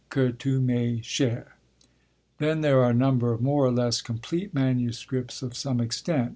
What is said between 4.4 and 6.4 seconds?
manuscripts of some extent.